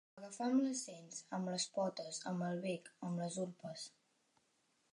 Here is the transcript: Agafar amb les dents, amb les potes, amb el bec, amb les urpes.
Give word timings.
Agafar 0.19 0.45
amb 0.45 0.61
les 0.67 0.79
dents, 0.91 1.19
amb 1.37 1.51
les 1.55 1.65
potes, 1.75 2.21
amb 2.31 2.47
el 2.47 2.57
bec, 2.65 2.89
amb 3.09 3.23
les 3.25 3.37
urpes. 3.45 3.85